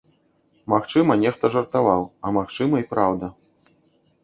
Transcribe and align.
Магчыма, 0.73 1.17
нехта 1.25 1.51
жартаваў, 1.57 2.01
а 2.25 2.33
магчыма, 2.41 2.75
і 2.83 2.89
праўда. 2.97 3.33